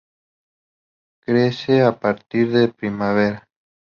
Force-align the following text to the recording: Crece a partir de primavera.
Crece 1.21 1.83
a 1.83 1.99
partir 1.99 2.49
de 2.51 2.69
primavera. 2.69 3.47